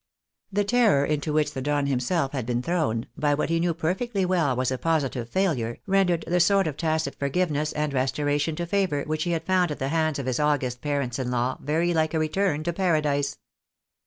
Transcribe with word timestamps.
The 0.51 0.63
terror 0.63 1.05
into 1.05 1.31
which 1.31 1.53
the 1.53 1.61
Don 1.61 1.85
himself 1.85 2.31
had 2.31 2.47
been 2.47 2.63
thrown, 2.63 3.05
by 3.15 3.35
what 3.35 3.49
he 3.51 3.71
perfectly 3.73 4.25
well 4.25 4.55
knew 4.55 4.57
was 4.57 4.71
a 4.71 4.79
positive 4.79 5.29
failure, 5.29 5.77
rendered 5.85 6.25
the 6.27 6.39
sort 6.39 6.67
ot 6.67 6.79
tacit 6.79 7.13
forgiveness 7.19 7.71
and 7.71 7.93
restoration 7.93 8.55
to 8.55 8.65
favour 8.65 9.03
which 9.03 9.25
he 9.25 9.31
had 9.33 9.45
found 9.45 9.69
at 9.69 9.77
the 9.77 9.89
hands 9.89 10.17
of 10.17 10.25
his 10.25 10.39
august 10.39 10.81
parents 10.81 11.19
in 11.19 11.29
law 11.29 11.59
very 11.61 11.93
like 11.93 12.15
a 12.15 12.19
return 12.19 12.63
to 12.63 12.73
paradise. 12.73 13.37